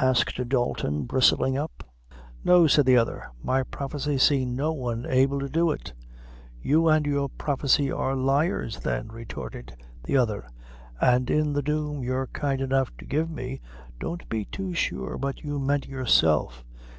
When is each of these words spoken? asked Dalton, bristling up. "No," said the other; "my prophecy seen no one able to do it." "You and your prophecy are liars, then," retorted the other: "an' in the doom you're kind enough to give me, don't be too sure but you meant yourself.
asked 0.00 0.48
Dalton, 0.48 1.02
bristling 1.02 1.58
up. 1.58 1.84
"No," 2.42 2.66
said 2.66 2.86
the 2.86 2.96
other; 2.96 3.26
"my 3.42 3.62
prophecy 3.62 4.16
seen 4.16 4.56
no 4.56 4.72
one 4.72 5.04
able 5.06 5.38
to 5.40 5.48
do 5.50 5.70
it." 5.70 5.92
"You 6.62 6.88
and 6.88 7.04
your 7.04 7.28
prophecy 7.28 7.92
are 7.92 8.16
liars, 8.16 8.78
then," 8.80 9.08
retorted 9.08 9.76
the 10.04 10.16
other: 10.16 10.48
"an' 11.02 11.26
in 11.28 11.52
the 11.52 11.60
doom 11.60 12.02
you're 12.02 12.28
kind 12.28 12.62
enough 12.62 12.96
to 12.96 13.04
give 13.04 13.28
me, 13.30 13.60
don't 14.00 14.26
be 14.30 14.46
too 14.46 14.72
sure 14.72 15.18
but 15.18 15.42
you 15.42 15.58
meant 15.60 15.86
yourself. 15.86 16.64